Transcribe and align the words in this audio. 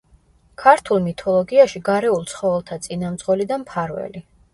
ქართულ 0.61 1.03
მითოლოგიაში 1.07 1.81
გარეულ 1.89 2.25
ცხოველთა 2.31 2.79
წინამძღოლი 2.87 3.47
და 3.53 3.61
მფარველი. 3.65 4.23